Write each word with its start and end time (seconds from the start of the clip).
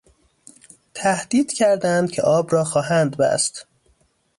تهدید 0.93 1.53
کردند 1.53 2.11
که 2.11 2.21
آب 2.21 2.53
را 2.53 2.63
خواهند 2.63 3.17
بست. 3.17 3.65